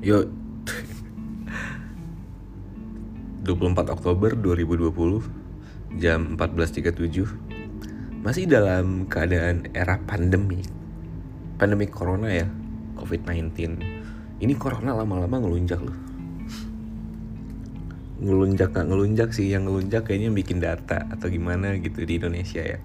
[0.00, 0.32] Yuk
[3.44, 10.64] 24 Oktober 2020 Jam 14.37 Masih dalam keadaan era pandemi.
[11.60, 12.48] Pandemi corona ya
[12.96, 13.52] COVID-19
[14.40, 15.98] Ini corona lama-lama ngelunjak loh.
[18.24, 19.52] Ngelunjak gak ngelunjak sih.
[19.52, 22.80] Yang ngelunjak kayaknya bikin data Atau gimana gitu di Indonesia ya.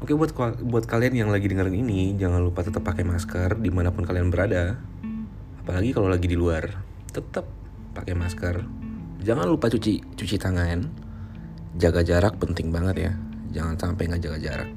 [0.00, 0.32] Oke buat
[0.64, 4.32] buat kalian yang lagi dengerin ini jangan lupa tetap pakai masker di mana pun kalian
[4.32, 4.80] berada
[5.64, 6.68] apalagi kalau lagi di luar
[7.08, 7.48] tetap
[7.96, 8.60] pakai masker.
[9.24, 10.84] Jangan lupa cuci cuci tangan.
[11.80, 13.12] Jaga jarak penting banget ya.
[13.56, 14.70] Jangan sampai nggak jaga jarak.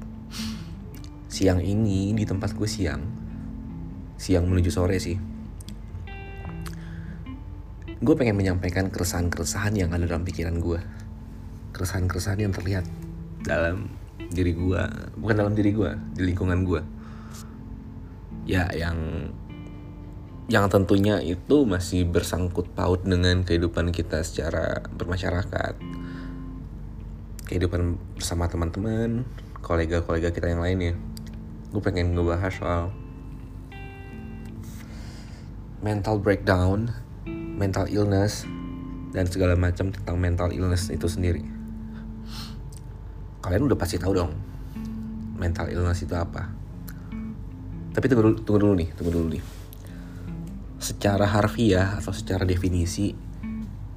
[1.28, 3.28] Siang ini di tempat gue siang
[4.18, 5.14] siang menuju sore sih
[7.98, 10.82] gue pengen menyampaikan keresahan-keresahan yang ada dalam pikiran gue
[11.70, 12.84] keresahan-keresahan yang terlihat
[13.46, 13.94] dalam
[14.34, 14.82] diri gue
[15.22, 16.82] bukan dalam diri gue di lingkungan gue
[18.50, 19.30] ya yang
[20.48, 25.76] yang tentunya itu masih bersangkut paut dengan kehidupan kita secara bermasyarakat
[27.44, 29.28] kehidupan bersama teman-teman
[29.60, 30.96] kolega-kolega kita yang lainnya
[31.68, 32.84] gue pengen ngebahas soal
[35.84, 36.90] mental breakdown
[37.28, 38.48] mental illness
[39.12, 41.44] dan segala macam tentang mental illness itu sendiri
[43.44, 44.48] kalian udah pasti tahu dong
[45.38, 46.50] mental illness itu apa.
[47.94, 49.42] Tapi tunggu dulu, tunggu dulu nih, tunggu dulu nih.
[50.78, 53.14] Secara harfiah atau secara definisi,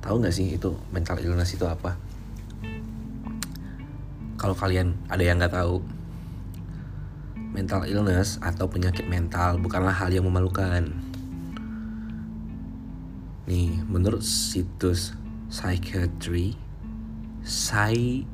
[0.02, 1.98] tahu nggak sih itu mental illness itu apa?
[4.36, 5.86] Kalau kalian ada yang nggak tahu,
[7.54, 10.90] mental illness atau penyakit mental bukanlah hal yang memalukan.
[13.46, 15.14] Nih, menurut situs
[15.54, 16.58] psychiatry,
[17.46, 18.26] psy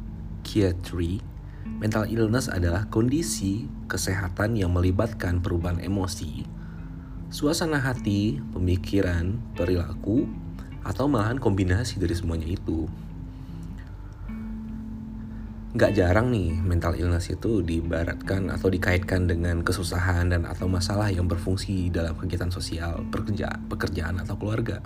[0.47, 1.19] psychiatry,
[1.67, 6.47] mental illness adalah kondisi kesehatan yang melibatkan perubahan emosi,
[7.27, 10.27] suasana hati, pemikiran, perilaku,
[10.87, 12.87] atau malahan kombinasi dari semuanya itu.
[15.77, 21.29] Gak jarang nih mental illness itu dibaratkan atau dikaitkan dengan kesusahan dan atau masalah yang
[21.29, 24.81] berfungsi dalam kegiatan sosial, pekerja, pekerjaan atau keluarga.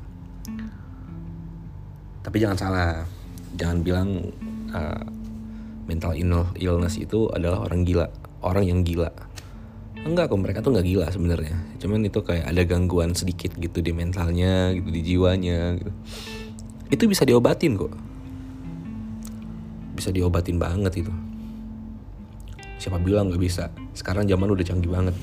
[2.22, 2.91] Tapi jangan salah,
[3.56, 4.09] jangan bilang
[4.73, 5.06] uh,
[5.88, 6.18] mental
[6.59, 8.08] illness itu adalah orang gila
[8.41, 9.09] orang yang gila
[10.01, 11.57] enggak kok mereka tuh nggak gila sebenarnya.
[11.78, 15.91] Cuman itu kayak ada gangguan sedikit gitu di mentalnya gitu di jiwanya gitu.
[16.89, 17.94] Itu bisa diobatin kok.
[19.94, 21.13] Bisa diobatin banget itu.
[22.81, 23.69] Siapa bilang nggak bisa?
[23.94, 25.13] Sekarang zaman udah canggih banget.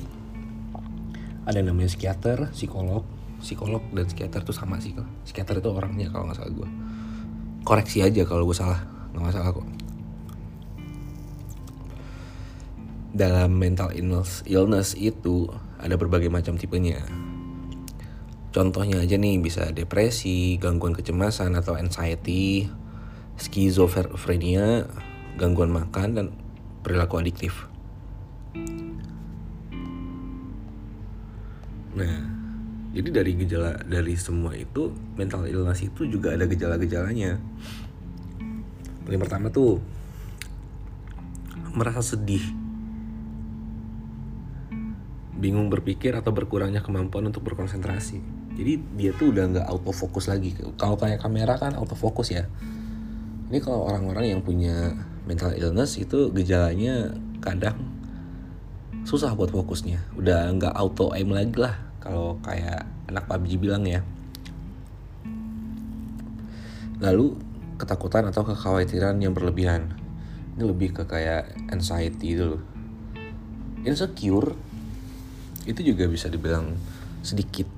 [1.42, 3.02] Ada yang namanya psikiater psikolog.
[3.42, 4.90] Psikolog dan psikiater tuh sama sih
[5.22, 6.68] psikiater itu orangnya kalau nggak salah gue
[7.62, 8.82] koreksi aja kalau gue salah.
[9.14, 9.87] Nggak masalah kok
[13.12, 15.48] dalam mental illness, illness itu
[15.80, 17.00] ada berbagai macam tipenya.
[18.52, 22.68] Contohnya aja nih bisa depresi, gangguan kecemasan atau anxiety,
[23.38, 24.88] skizofrenia,
[25.38, 26.26] gangguan makan dan
[26.82, 27.68] perilaku adiktif.
[31.94, 32.16] Nah,
[32.92, 37.38] jadi dari gejala dari semua itu mental illness itu juga ada gejala-gejalanya.
[39.06, 39.78] Paling pertama tuh
[41.72, 42.67] merasa sedih
[45.38, 48.18] bingung berpikir atau berkurangnya kemampuan untuk berkonsentrasi.
[48.58, 50.50] Jadi dia tuh udah nggak autofokus lagi.
[50.74, 52.50] Kalau kayak kamera kan autofokus ya.
[53.48, 57.78] Ini kalau orang-orang yang punya mental illness itu gejalanya kadang
[59.06, 60.18] susah buat fokusnya.
[60.18, 64.02] Udah nggak auto aim lagi lah kalau kayak anak PUBG bilang ya.
[66.98, 67.38] Lalu
[67.78, 69.94] ketakutan atau kekhawatiran yang berlebihan.
[70.58, 72.58] Ini lebih ke kayak anxiety dulu.
[73.86, 74.67] Insecure
[75.68, 76.72] itu juga bisa dibilang
[77.20, 77.68] sedikit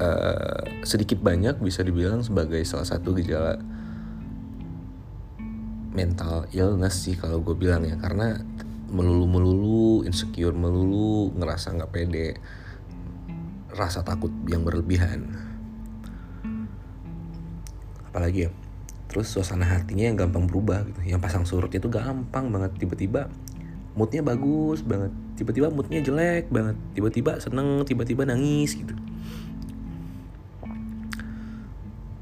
[0.00, 3.60] uh, sedikit banyak bisa dibilang sebagai salah satu gejala
[5.92, 8.00] mental illness sih kalau gue bilang ya.
[8.00, 8.40] Karena
[8.88, 12.40] melulu melulu insecure melulu ngerasa nggak pede
[13.74, 15.28] rasa takut yang berlebihan.
[18.08, 18.50] Apalagi ya
[19.08, 21.00] terus suasana hatinya yang gampang berubah gitu.
[21.04, 23.28] Yang pasang surut itu gampang banget tiba-tiba
[23.92, 26.74] moodnya bagus banget tiba-tiba moodnya jelek banget.
[26.98, 28.90] Tiba-tiba seneng tiba-tiba nangis gitu.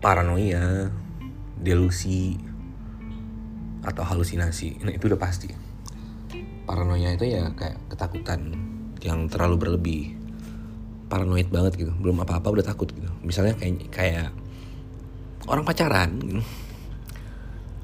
[0.04, 0.92] Paranoia
[1.56, 2.36] delusi
[3.80, 4.84] atau halusinasi.
[4.84, 5.48] Nah itu udah pasti.
[6.68, 8.52] Paranoia itu ya kayak ketakutan
[9.00, 10.02] yang terlalu berlebih.
[11.08, 11.92] Paranoid banget gitu.
[11.96, 13.08] Belum apa-apa udah takut gitu.
[13.24, 14.28] Misalnya kayak kayak
[15.48, 16.44] orang pacaran gitu.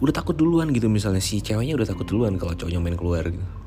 [0.04, 0.92] Udah takut duluan gitu.
[0.92, 3.61] Misalnya si ceweknya udah takut duluan kalau cowoknya main keluar gitu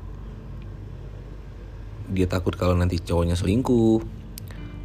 [2.16, 4.00] dia takut kalau nanti cowoknya selingkuh.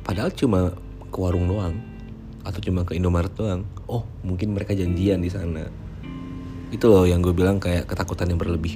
[0.04, 0.75] Padahal cuma
[1.07, 1.80] ke warung doang
[2.44, 3.63] atau cuma ke Indomaret doang.
[3.88, 5.63] Oh mungkin mereka janjian di sana.
[6.72, 8.75] Itu loh yang gue bilang kayak ketakutan yang berlebih.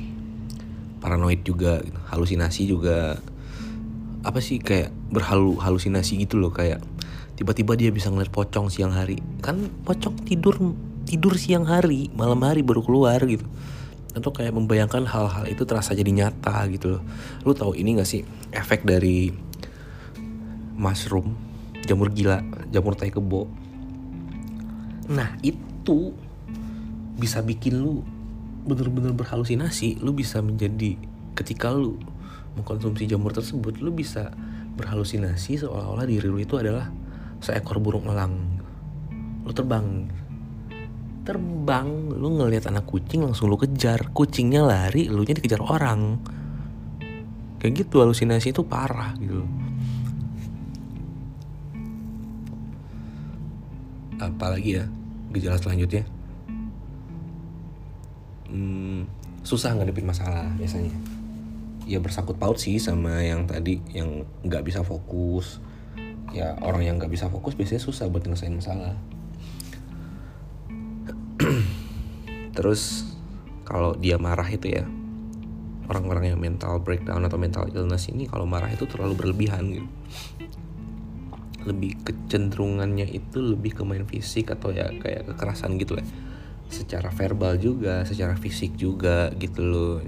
[1.03, 3.19] Paranoid juga halusinasi juga.
[4.25, 6.81] Apa sih kayak berhalu halusinasi gitu loh kayak
[7.35, 9.19] tiba-tiba dia bisa ngeliat pocong siang hari.
[9.43, 10.55] Kan pocong tidur
[11.05, 13.45] tidur siang hari malam hari baru keluar gitu
[14.15, 17.03] atau kayak membayangkan hal-hal itu terasa jadi nyata gitu loh.
[17.43, 18.23] Lu tahu ini gak sih
[18.55, 19.29] efek dari
[20.75, 21.35] mushroom
[21.83, 22.39] jamur gila
[22.71, 23.45] jamur tai kebo?
[25.11, 26.15] Nah itu
[27.19, 28.01] bisa bikin lu
[28.65, 29.99] bener-bener berhalusinasi.
[29.99, 30.95] Lu bisa menjadi
[31.35, 31.99] ketika lu
[32.55, 34.31] mengkonsumsi jamur tersebut lu bisa
[34.79, 36.87] berhalusinasi seolah-olah diri lu itu adalah
[37.43, 38.63] seekor burung elang.
[39.43, 40.07] Lu terbang
[41.25, 42.13] terbang.
[42.13, 44.13] Lu ngelihat anak kucing langsung lu kejar.
[44.13, 46.21] Kucingnya lari lu nya dikejar orang.
[47.57, 49.41] Kayak gitu halusinasi itu parah gitu.
[54.21, 54.85] Apalagi ya?
[55.33, 56.05] Gejala selanjutnya?
[58.45, 59.09] Hmm,
[59.41, 60.93] susah ngadepin masalah biasanya.
[61.89, 65.57] Ya bersangkut paut sih sama yang tadi yang nggak bisa fokus.
[66.31, 68.93] Ya orang yang nggak bisa fokus biasanya susah buat ngelesain masalah
[72.55, 73.03] terus
[73.67, 74.87] kalau dia marah itu ya
[75.85, 79.89] orang-orang yang mental breakdown atau mental illness ini kalau marah itu terlalu berlebihan gitu.
[81.65, 86.05] Lebih kecenderungannya itu lebih ke main fisik atau ya kayak kekerasan gitu lah.
[86.69, 90.01] Secara verbal juga secara fisik juga gitu loh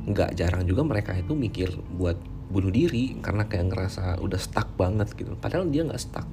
[0.00, 2.16] nggak jarang juga mereka itu mikir buat
[2.50, 5.38] bunuh diri karena kayak ngerasa udah stuck banget gitu.
[5.38, 6.26] Padahal dia nggak stuck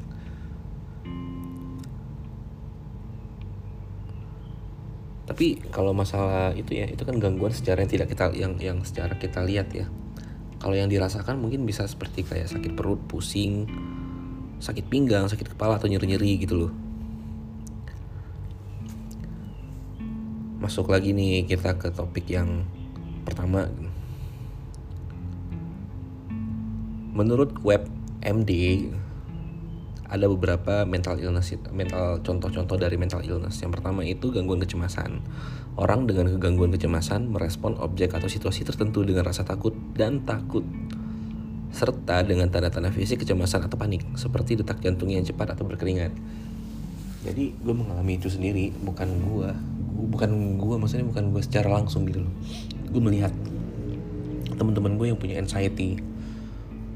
[5.38, 9.14] tapi kalau masalah itu ya itu kan gangguan secara yang tidak kita yang yang secara
[9.22, 9.86] kita lihat ya
[10.58, 13.70] kalau yang dirasakan mungkin bisa seperti kayak sakit perut pusing
[14.58, 16.72] sakit pinggang, sakit kepala atau nyeri-nyeri gitu loh.
[20.58, 22.66] Masuk lagi nih kita ke topik yang
[23.22, 23.70] pertama.
[27.14, 27.86] Menurut web
[28.26, 28.52] MD
[30.08, 33.60] ada beberapa mental illness mental contoh-contoh dari mental illness.
[33.60, 35.20] Yang pertama itu gangguan kecemasan.
[35.78, 40.64] Orang dengan kegangguan kecemasan merespon objek atau situasi tertentu dengan rasa takut dan takut
[41.70, 46.16] serta dengan tanda-tanda fisik kecemasan atau panik seperti detak jantung yang cepat atau berkeringat.
[47.28, 49.50] Jadi gue mengalami itu sendiri, bukan gue,
[50.16, 52.34] bukan gue maksudnya bukan gue secara langsung gitu loh.
[52.90, 53.36] Gue melihat
[54.56, 56.00] teman-teman gue yang punya anxiety,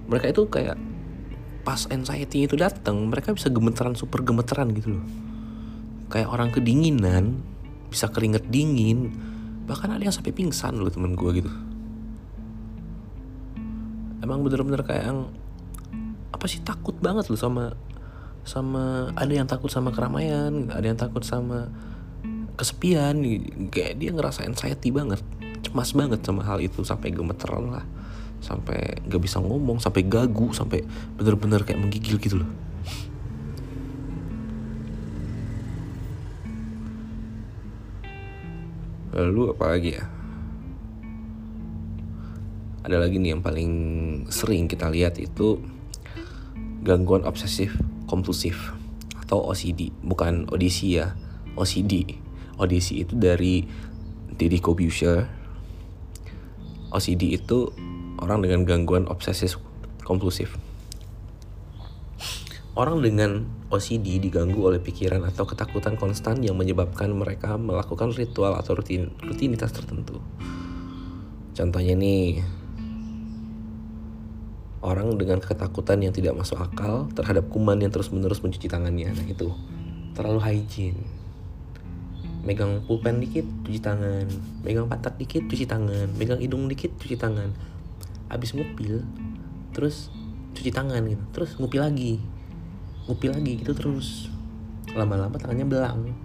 [0.07, 0.79] mereka itu kayak
[1.61, 5.05] pas anxiety itu datang, mereka bisa gemeteran super gemeteran gitu loh.
[6.11, 7.39] Kayak orang kedinginan,
[7.87, 9.13] bisa keringet dingin,
[9.69, 11.51] bahkan ada yang sampai pingsan loh temen gue gitu.
[14.21, 15.19] Emang bener-bener kayak yang
[16.31, 17.77] apa sih takut banget loh sama
[18.41, 21.69] sama ada yang takut sama keramaian ada yang takut sama
[22.57, 23.21] kesepian.
[23.69, 25.21] Kayak dia ngerasa anxiety banget
[25.61, 27.85] cemas banget sama hal itu sampai gemeteran lah
[28.41, 30.81] sampai gak bisa ngomong sampai gagu sampai
[31.15, 32.51] bener-bener kayak menggigil gitu loh.
[39.11, 40.05] Lalu apa lagi ya?
[42.81, 43.71] Ada lagi nih yang paling
[44.33, 45.61] sering kita lihat itu
[46.81, 47.77] gangguan obsesif
[48.09, 48.73] kompulsif
[49.21, 51.13] atau OCD bukan audisi ya
[51.53, 52.17] OCD
[52.57, 53.63] audisi itu dari
[54.33, 55.29] Didi Kobusher
[56.91, 57.71] OCD itu
[58.21, 59.57] orang dengan gangguan obsesif
[60.05, 60.55] kompulsif
[62.71, 68.79] Orang dengan OCD diganggu oleh pikiran atau ketakutan konstan yang menyebabkan mereka melakukan ritual atau
[68.79, 70.23] rutin, rutinitas tertentu.
[71.51, 72.39] Contohnya nih,
[74.79, 79.11] orang dengan ketakutan yang tidak masuk akal terhadap kuman yang terus-menerus mencuci tangannya.
[79.19, 79.51] Nah itu
[80.15, 81.03] terlalu hygiene.
[82.47, 84.31] Megang pulpen dikit, cuci tangan.
[84.63, 86.07] Megang pantat dikit, cuci tangan.
[86.15, 87.51] Megang hidung dikit, cuci tangan.
[88.31, 89.03] Habis ngupil,
[89.75, 90.07] terus
[90.55, 91.23] cuci tangan gitu.
[91.35, 92.23] Terus ngupil lagi.
[93.11, 94.31] Ngupil lagi gitu terus.
[94.95, 96.15] Lama-lama tangannya belang.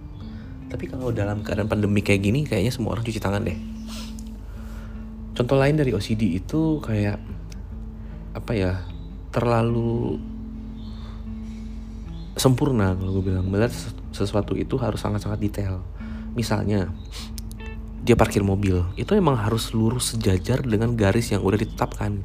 [0.71, 3.59] Tapi kalau dalam keadaan pandemi kayak gini, kayaknya semua orang cuci tangan deh.
[5.35, 7.19] Contoh lain dari OCD itu kayak
[8.33, 8.73] apa ya
[9.33, 10.17] terlalu
[12.37, 13.73] sempurna kalau gue bilang melihat
[14.13, 15.81] sesuatu itu harus sangat-sangat detail
[16.37, 16.93] misalnya
[18.07, 18.87] dia parkir mobil.
[18.95, 22.23] Itu emang harus lurus sejajar dengan garis yang udah ditetapkan.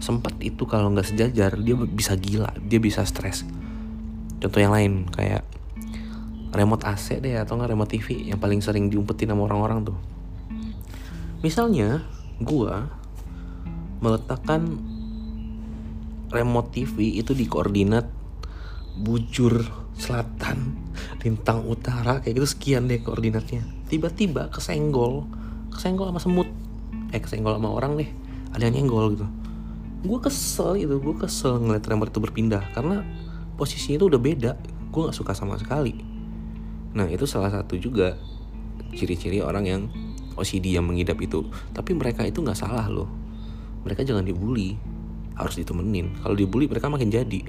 [0.00, 3.44] Sempat itu kalau nggak sejajar dia bisa gila dia bisa stres.
[4.40, 5.44] Contoh yang lain kayak
[6.56, 9.98] remote AC deh atau nggak remote TV yang paling sering diumpetin sama orang-orang tuh.
[11.44, 12.00] Misalnya
[12.40, 12.72] gue
[14.00, 14.80] meletakkan
[16.32, 18.08] remote TV itu di koordinat
[18.96, 19.68] bujur
[20.00, 20.80] selatan
[21.20, 25.26] lintang utara kayak gitu sekian deh koordinatnya tiba-tiba kesenggol
[25.74, 26.48] kesenggol sama semut.
[27.14, 28.10] Eh kesenggol sama orang deh.
[28.54, 29.26] Ada yang nyenggol gitu.
[30.04, 33.06] Gue kesel gitu gue kesel ngeliat remote itu berpindah karena
[33.54, 34.52] posisinya itu udah beda.
[34.90, 35.94] Gue nggak suka sama sekali.
[36.92, 38.18] Nah itu salah satu juga
[38.90, 39.82] ciri-ciri orang yang
[40.34, 41.46] OCD yang mengidap itu.
[41.70, 43.08] Tapi mereka itu nggak salah loh.
[43.86, 44.74] Mereka jangan dibully.
[45.38, 46.20] Harus ditemenin.
[46.20, 47.40] Kalau dibully mereka makin jadi.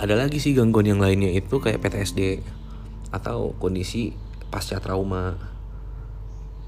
[0.00, 2.40] Ada lagi sih gangguan yang lainnya itu kayak PTSD
[3.10, 4.14] atau kondisi
[4.50, 5.38] pasca trauma.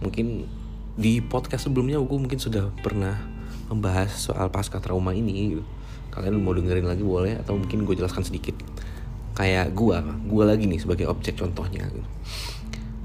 [0.02, 0.46] Mungkin
[0.98, 3.16] di podcast sebelumnya gue mungkin sudah pernah
[3.70, 5.58] membahas soal pasca trauma ini.
[6.12, 8.54] Kalian mau dengerin lagi boleh atau mungkin gue jelaskan sedikit.
[9.32, 9.96] Kayak gue
[10.28, 11.88] gue lagi nih sebagai objek contohnya.
[11.88, 12.10] Gitu.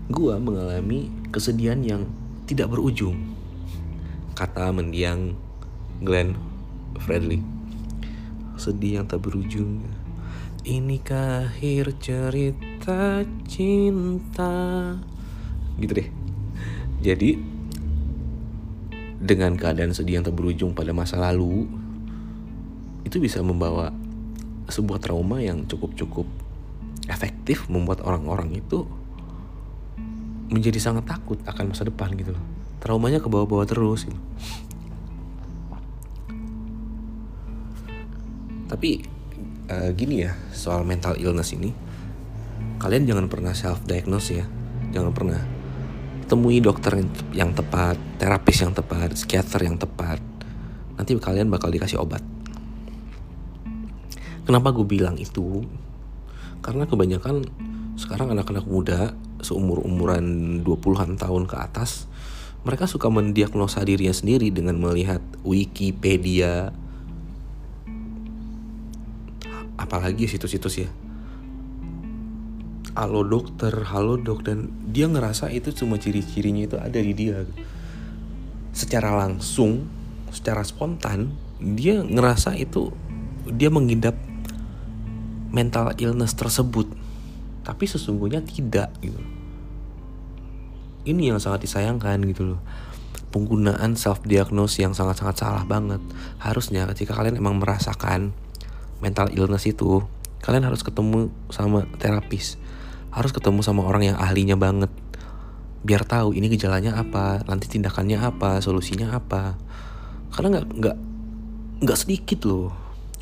[0.08, 2.08] gue mengalami kesedihan yang
[2.48, 3.36] tidak berujung.
[4.40, 5.36] Kata mendiang
[6.00, 6.38] Glenn
[7.04, 7.58] Fredly
[8.58, 9.86] sedih yang tak berujung.
[10.68, 12.67] Inikah akhir cerita
[13.44, 14.54] cinta
[15.76, 16.08] Gitu deh.
[17.04, 17.36] Jadi
[19.18, 21.68] Dengan keadaan sedih yang tak berujung pada masa lalu
[23.04, 23.92] Itu bisa membawa
[24.72, 26.26] Sebuah trauma yang cukup-cukup
[27.12, 28.88] Efektif membuat orang-orang itu
[30.48, 32.44] Menjadi sangat takut akan masa depan gitu loh.
[32.80, 34.16] Traumanya ke bawah-bawah terus gitu.
[38.72, 39.04] Tapi
[39.68, 41.87] uh, gini ya soal mental illness ini
[42.78, 44.46] kalian jangan pernah self diagnose ya.
[44.94, 45.42] Jangan pernah.
[46.28, 47.02] Temui dokter
[47.34, 50.22] yang tepat terapis yang tepat psikiater yang tepat.
[50.98, 52.22] Nanti kalian bakal dikasih obat.
[54.46, 55.66] Kenapa gue bilang itu?
[56.64, 57.44] Karena kebanyakan
[58.00, 59.12] sekarang anak-anak muda
[59.44, 62.08] seumur-umuran 20-an tahun ke atas
[62.64, 66.76] mereka suka mendiagnosa dirinya sendiri dengan melihat Wikipedia.
[69.78, 70.90] Apalagi situs-situs ya
[72.98, 74.42] halo dokter halo dok.
[74.42, 77.46] Dan dia ngerasa itu cuma ciri-cirinya itu ada di dia.
[78.74, 79.86] Secara langsung
[80.34, 82.90] secara spontan dia ngerasa itu
[83.46, 84.18] dia mengidap
[85.54, 86.90] mental illness tersebut.
[87.62, 89.22] Tapi sesungguhnya tidak gitu.
[91.06, 92.62] Ini yang sangat disayangkan gitu loh.
[93.30, 96.02] Penggunaan self diagnose yang sangat-sangat salah banget.
[96.42, 98.34] Harusnya ketika kalian emang merasakan
[98.98, 100.02] mental illness itu
[100.42, 102.58] kalian harus ketemu sama terapis
[103.18, 104.94] harus ketemu sama orang yang ahlinya banget.
[105.82, 109.58] Biar tahu ini gejalanya apa nanti tindakannya apa solusinya apa.
[110.30, 110.98] Karena nggak nggak
[111.82, 112.70] nggak sedikit loh.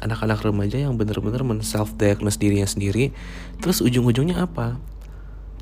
[0.03, 3.15] Anak-anak remaja yang bener-bener men self diagnose dirinya sendiri
[3.63, 4.75] terus ujung-ujungnya apa?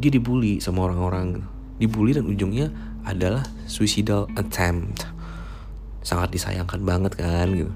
[0.02, 1.46] Dia dibully sama orang-orang.
[1.78, 2.74] Dibully dan ujungnya
[3.06, 5.06] adalah suicidal attempt.
[6.02, 7.70] Sangat disayangkan banget kan gitu.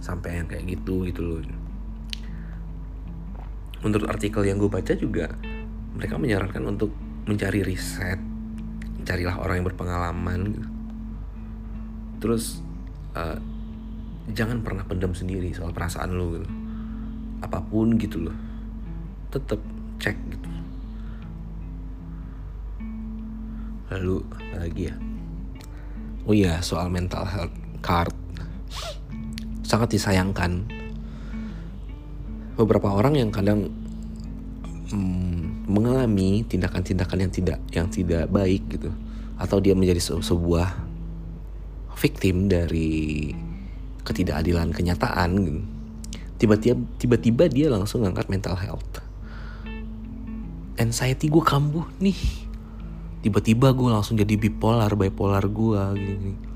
[0.00, 1.44] Sampai yang kayak gitu gitu loh.
[3.84, 5.28] Menurut artikel yang gue baca juga
[5.94, 6.90] mereka menyarankan untuk
[7.26, 8.18] mencari riset
[9.04, 10.68] carilah orang yang berpengalaman gitu.
[12.20, 12.62] terus
[13.16, 13.38] uh,
[14.30, 16.48] jangan pernah pendam sendiri soal perasaan lo gitu.
[17.40, 18.36] apa pun gitu loh
[19.32, 19.58] tetap
[19.98, 20.48] cek gitu
[23.90, 24.22] lalu
[24.54, 24.96] lagi ya
[26.28, 28.14] oh iya soal mental health card
[29.66, 30.66] sangat disayangkan
[32.54, 33.72] beberapa orang yang kadang
[34.92, 35.39] hmm,
[35.70, 38.90] mengalami tindakan-tindakan yang tidak yang tidak baik gitu.
[39.38, 40.74] Atau dia menjadi se sebuah
[41.96, 43.30] victim dari
[44.04, 45.62] ketidakadilan kenyataan gitu.
[46.40, 49.04] tiba-tiba tiba-tiba dia langsung ngangkat mental health.
[50.80, 52.16] Anxiety gue kambuh nih.
[53.20, 56.50] Tiba-tiba gue langsung jadi bipolar bipolar gue gitu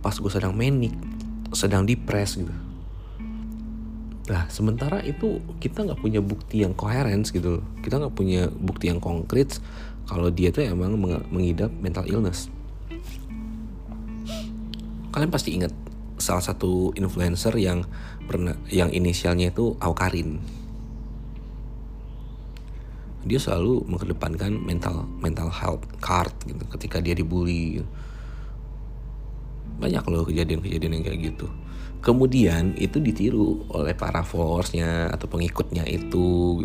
[0.00, 0.96] pas gue sedang manic
[1.52, 2.52] sedang depres gitu
[4.30, 7.64] Nah, sementara itu kita nggak punya bukti yang koheren gitu loh.
[7.82, 9.58] Kita nggak punya bukti yang konkret
[10.06, 10.94] kalau dia tuh emang
[11.34, 12.46] mengidap mental illness.
[15.10, 15.74] Kalian pasti ingat
[16.22, 17.82] salah satu influencer yang
[18.30, 20.38] pernah yang inisialnya itu Aukarin.
[23.26, 27.82] Dia selalu mengedepankan mental mental health card gitu ketika dia dibully.
[29.82, 31.50] Banyak loh kejadian-kejadian yang kayak gitu
[32.00, 36.64] kemudian itu ditiru oleh para followersnya atau pengikutnya itu.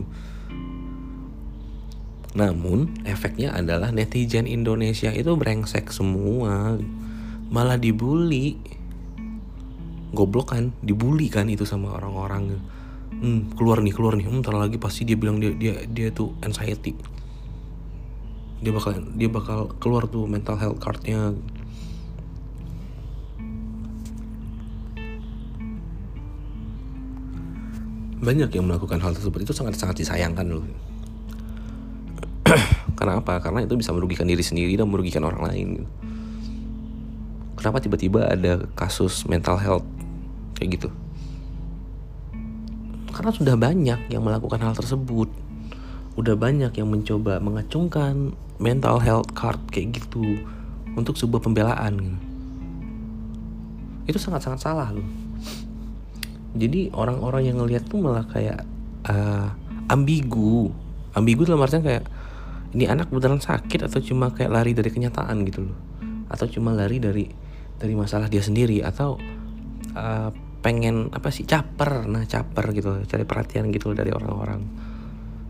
[2.36, 6.76] Namun efeknya adalah netizen Indonesia itu brengsek semua.
[7.48, 8.60] Malah dibully.
[10.12, 10.76] Goblok kan?
[10.84, 12.60] Dibully kan itu sama orang-orang.
[13.16, 14.28] Hmm, keluar nih keluar nih.
[14.28, 16.96] Hmm, ntar lagi pasti dia bilang dia dia dia tuh anxiety.
[18.60, 21.32] Dia bakal dia bakal keluar tuh mental health cardnya
[28.26, 29.46] banyak yang melakukan hal tersebut.
[29.46, 30.66] Itu sangat sangat disayangkan loh.
[32.98, 35.88] Karena apa karena itu bisa merugikan diri sendiri dan merugikan orang lain gitu.
[37.60, 39.84] kenapa tiba-tiba ada kasus mental health
[40.56, 40.90] kayak gitu?
[43.12, 45.28] Karena sudah banyak yang melakukan hal tersebut.
[46.16, 50.40] Udah banyak yang mencoba mengacungkan mental health card kayak gitu
[50.96, 52.18] untuk sebuah pembelaan gitu.
[54.06, 55.25] itu sangat-sangat salah loh
[56.56, 58.64] jadi orang-orang yang ngelihat tuh malah kayak
[59.12, 59.52] uh,
[59.92, 60.72] ambigu.
[61.12, 62.08] Ambigu dalam artian kayak
[62.76, 65.78] ini anak beneran sakit atau cuma kayak lari dari kenyataan gitu loh.
[66.32, 67.28] Atau cuma lari dari
[67.76, 69.20] dari masalah dia sendiri atau
[70.00, 70.30] uh,
[70.64, 72.08] pengen apa sih caper.
[72.08, 74.64] Nah caper gitu cari perhatian gitu dari orang-orang.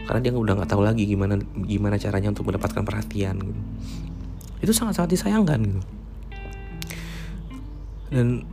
[0.06, 3.62] Karena dia udah nggak tahu lagi gimana gimana caranya untuk mendapatkan perhatian gitu.
[4.66, 5.82] Itu sangat-sangat disayangkan gitu.
[8.10, 8.46] Dan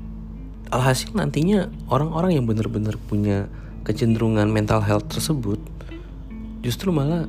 [0.72, 3.44] alhasil nantinya orang-orang yang benar-benar punya
[3.84, 5.60] kecenderungan mental health tersebut
[6.64, 7.28] justru malah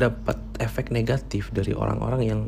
[0.00, 2.40] dapat efek negatif dari orang-orang yang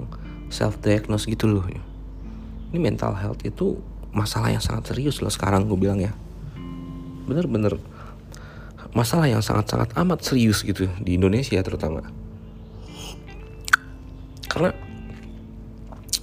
[0.49, 1.66] self diagnose gitu loh.
[1.68, 3.76] Ini mental health itu
[4.16, 6.16] masalah yang sangat serius loh sekarang gue bilang ya.
[7.28, 7.76] Bener-bener
[8.97, 12.00] masalah yang sangat-sangat amat serius gitu di Indonesia terutama.
[14.49, 14.73] Karena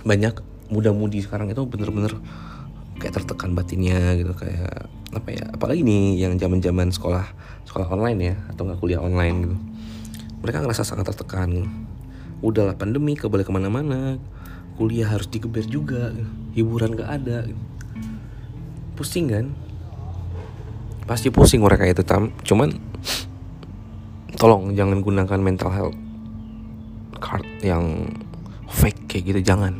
[0.03, 0.41] banyak
[0.73, 2.17] muda-mudi sekarang itu bener-bener
[3.03, 7.27] kayak tertekan batinnya gitu kayak apa ya apalagi nih yang zaman zaman sekolah
[7.67, 9.55] sekolah online ya atau nggak kuliah online gitu.
[10.39, 11.67] Mereka ngerasa sangat tertekan
[12.39, 14.15] udahlah pandemi kebalik ke mana-mana.
[14.79, 16.15] Kuliah harus digeber juga
[16.55, 17.45] hiburan gak ada
[18.95, 19.45] pusing kan?
[21.03, 22.31] Pasti pusing mereka itu tam.
[22.41, 22.71] Cuman
[24.39, 25.99] tolong jangan gunakan mental health
[27.19, 28.07] card yang
[28.71, 29.77] fake kayak gitu jangan.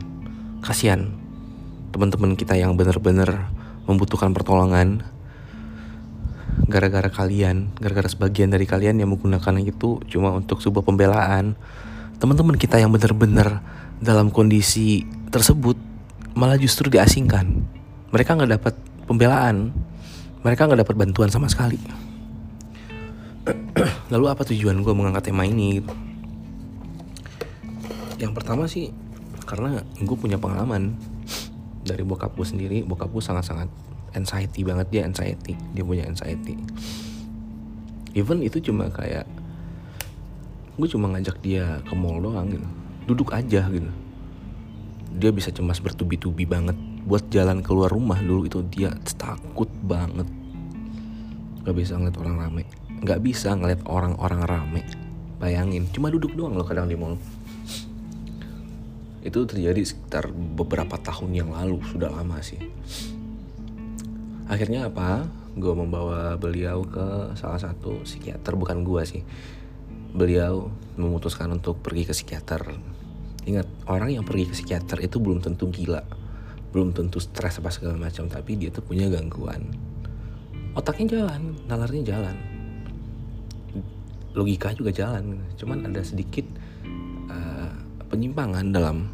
[0.62, 1.23] Kasihan
[1.94, 3.54] teman-teman kita yang benar-benar
[3.86, 5.06] membutuhkan pertolongan
[6.66, 11.54] gara-gara kalian, gara-gara sebagian dari kalian yang menggunakan itu cuma untuk sebuah pembelaan.
[12.18, 13.62] Teman-teman kita yang benar-benar
[14.02, 15.78] dalam kondisi tersebut
[16.34, 17.62] malah justru diasingkan.
[18.10, 18.74] Mereka nggak dapat
[19.06, 19.70] pembelaan,
[20.42, 21.78] mereka nggak dapat bantuan sama sekali.
[24.14, 25.78] Lalu apa tujuan gue mengangkat tema ini?
[28.18, 28.90] Yang pertama sih
[29.46, 31.13] karena gue punya pengalaman
[31.84, 33.68] dari bokap gue sendiri bokap gue sangat-sangat
[34.16, 36.56] anxiety banget dia anxiety dia punya anxiety.
[38.14, 39.26] Even itu cuma kayak
[40.78, 42.68] gue cuma ngajak dia ke mall doang gitu.
[43.10, 43.92] Duduk aja gitu.
[45.14, 46.78] Dia bisa cemas bertubi-tubi banget.
[47.04, 50.26] Buat jalan keluar rumah dulu itu dia takut banget.
[51.66, 52.64] Gak bisa ngeliat orang rame.
[53.04, 54.82] Gak bisa ngeliat orang-orang rame.
[55.42, 57.20] Bayangin cuma duduk doang loh kadang di mall
[59.24, 62.60] itu terjadi sekitar beberapa tahun yang lalu sudah lama sih.
[64.52, 65.26] Akhirnya apa?
[65.56, 69.24] Gue membawa beliau ke salah satu psikiater bukan gue sih.
[70.14, 72.76] Beliau memutuskan untuk pergi ke psikiater.
[73.48, 76.04] Ingat orang yang pergi ke psikiater itu belum tentu gila
[76.74, 79.70] belum tentu stres apa segala macam tapi dia tuh punya gangguan.
[80.74, 82.36] Otaknya jalan nalarnya jalan.
[84.34, 86.50] Logika juga jalan cuman ada sedikit
[88.14, 89.10] penyimpangan dalam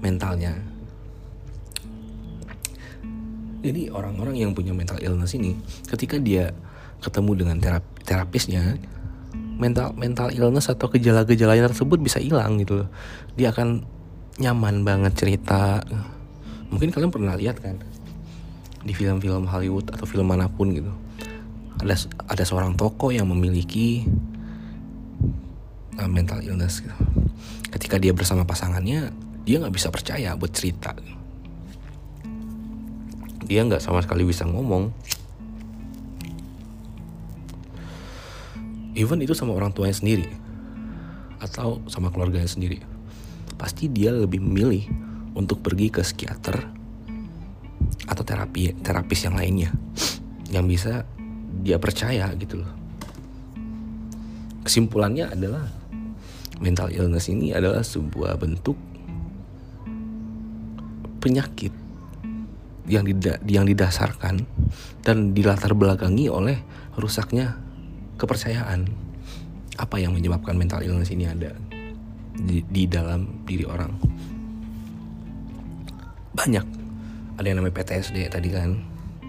[0.00, 0.56] mentalnya.
[3.60, 5.52] Jadi orang-orang yang punya mental illness ini
[5.84, 6.56] ketika dia
[7.04, 8.80] ketemu dengan terap terapisnya
[9.60, 12.88] mental mental illness atau gejala-gejalanya tersebut bisa hilang gitu loh.
[13.36, 13.84] Dia akan
[14.40, 15.84] nyaman banget cerita.
[16.72, 17.76] Mungkin kalian pernah lihat kan
[18.80, 20.88] di film-film Hollywood atau film mana pun gitu.
[21.84, 24.08] Ada ada seorang tokoh yang memiliki
[26.00, 26.96] uh, mental illness gitu
[27.80, 29.08] ketika dia bersama pasangannya
[29.48, 30.92] dia nggak bisa percaya buat cerita.
[33.48, 34.92] Dia nggak sama sekali bisa ngomong.
[38.92, 40.28] Even itu sama orang tuanya sendiri
[41.40, 42.84] atau sama keluarganya sendiri.
[43.56, 44.84] Pasti dia lebih memilih
[45.32, 46.60] untuk pergi ke psikiater
[48.04, 49.72] atau terapi terapis yang lainnya
[50.52, 51.08] yang bisa
[51.64, 52.72] dia percaya gitu loh.
[54.68, 55.79] Kesimpulannya adalah
[56.60, 58.76] mental illness ini adalah sebuah bentuk
[61.20, 61.72] penyakit
[62.88, 64.44] yang dida yang didasarkan
[65.04, 66.60] dan dilatar belakangi oleh
[66.96, 67.56] rusaknya
[68.20, 68.88] kepercayaan.
[69.80, 71.56] Apa yang menyebabkan mental illness ini ada
[72.36, 73.92] di, di dalam diri orang?
[76.36, 76.66] Banyak.
[77.40, 78.76] Ada yang namanya PTSD tadi kan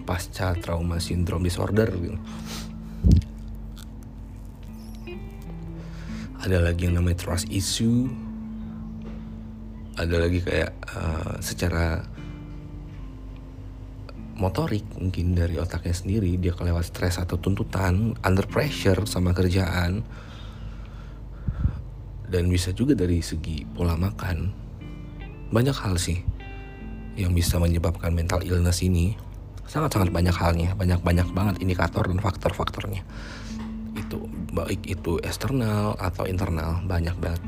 [0.04, 2.20] pasca trauma syndrome disorder gitu
[6.42, 8.10] ada lagi yang namanya trust issue.
[9.94, 12.02] Ada lagi kayak uh, secara
[14.34, 20.02] motorik mungkin dari otaknya sendiri dia kelewat stres atau tuntutan under pressure sama kerjaan.
[22.26, 24.50] Dan bisa juga dari segi pola makan.
[25.52, 26.18] Banyak hal sih
[27.14, 29.14] yang bisa menyebabkan mental illness ini.
[29.68, 33.06] Sangat-sangat banyak halnya banyak-banyak banget indikator dan faktor-faktornya
[34.52, 37.42] baik itu eksternal atau internal banyak banget.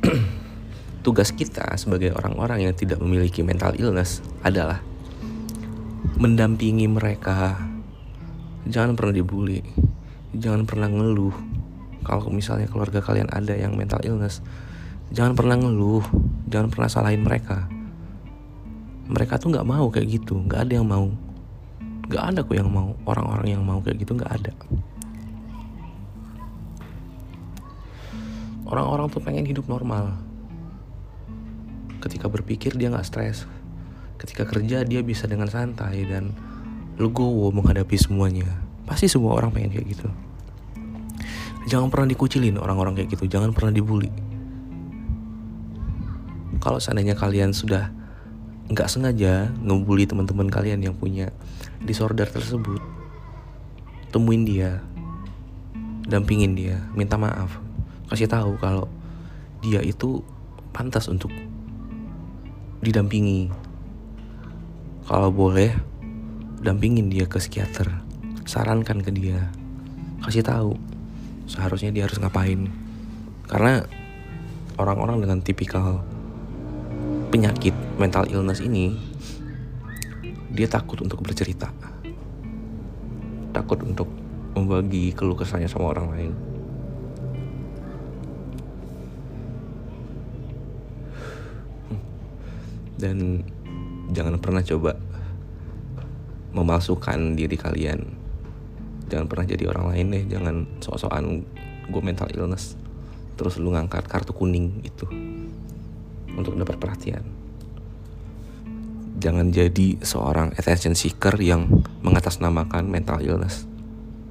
[1.04, 4.80] Tugas kita sebagai orang-orang yang tidak memiliki mental illness adalah
[6.16, 7.56] mendampingi mereka.
[8.64, 9.60] Jangan pernah dibully
[10.34, 11.34] jangan pernah ngeluh.
[12.00, 14.40] Kalau misalnya keluarga kalian ada yang mental illness
[15.10, 16.06] jangan pernah ngeluh
[16.48, 17.68] jangan pernah salahin mereka.
[19.10, 21.10] Mereka tuh nggak mau kayak gitu nggak ada yang mau.
[22.08, 24.52] Nggak ada kok yang mau orang-orang yang mau kayak gitu nggak ada
[28.70, 30.14] orang-orang tuh pengen hidup normal.
[32.00, 33.44] Ketika berpikir dia nggak stres.
[34.16, 36.32] Ketika kerja dia bisa dengan santai dan
[36.96, 38.48] legowo menghadapi semuanya.
[38.86, 40.08] Pasti semua orang pengen kayak gitu.
[41.68, 43.28] Jangan pernah dikucilin orang-orang kayak gitu.
[43.28, 44.08] Jangan pernah dibully.
[46.60, 47.92] Kalau seandainya kalian sudah
[48.70, 51.34] nggak sengaja ngebully teman-teman kalian yang punya
[51.82, 52.78] disorder tersebut
[54.14, 54.78] temuin dia
[56.06, 57.58] dampingin dia minta maaf
[58.10, 58.90] kasih tahu kalau
[59.62, 60.18] dia itu
[60.74, 61.30] pantas untuk
[62.82, 63.46] didampingi.
[65.06, 65.70] Kalau boleh
[66.58, 67.86] dampingin dia ke psikiater.
[68.50, 69.54] Sarankan ke dia.
[70.26, 70.74] Kasih tahu
[71.46, 72.66] seharusnya dia harus ngapain.
[73.46, 73.86] Karena
[74.74, 76.02] orang-orang dengan tipikal
[77.30, 78.90] penyakit mental illness ini
[80.50, 81.70] dia takut untuk bercerita.
[83.54, 84.10] Takut untuk
[84.58, 86.49] membagi keluh kesahnya sama orang lain
[93.00, 93.40] dan
[94.12, 95.00] jangan pernah coba
[96.52, 98.04] memalsukan diri kalian.
[99.10, 101.42] Jangan pernah jadi orang lain deh jangan sok-sokan
[101.90, 102.76] gue mental illness.
[103.34, 105.08] Terus lu ngangkat kartu kuning itu
[106.36, 107.24] untuk dapat perhatian.
[109.20, 111.66] Jangan jadi seorang attention seeker yang
[112.04, 113.66] mengatasnamakan mental illness.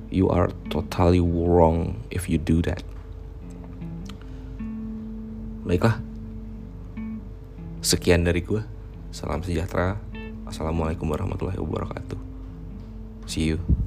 [0.09, 2.81] You are totally wrong if you do that.
[5.61, 6.08] Baiklah
[7.79, 8.63] sekian dari gue
[9.09, 9.99] salam sejahtera.
[10.43, 12.19] Assalamualaikum warahmatullahi wabarakatuh.
[13.29, 13.78] See you